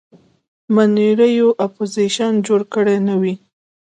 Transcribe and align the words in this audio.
منورینو 0.75 1.47
اپوزیشن 1.65 2.31
جوړ 2.47 2.61
کړی 2.73 2.97
نه 3.07 3.15
وي. 3.21 3.33